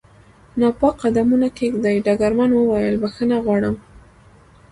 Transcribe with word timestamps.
ناپاک 0.59 0.93
قدمونه 1.03 1.47
کېږدي، 1.57 1.95
ډګرمن 2.05 2.51
وویل: 2.55 2.95
بخښنه 3.03 3.37
غواړم. 3.45 3.75